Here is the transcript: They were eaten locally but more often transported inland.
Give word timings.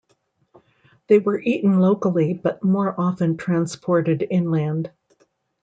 They 1.05 1.19
were 1.19 1.39
eaten 1.39 1.77
locally 1.79 2.33
but 2.33 2.63
more 2.63 2.99
often 2.99 3.37
transported 3.37 4.25
inland. 4.27 4.89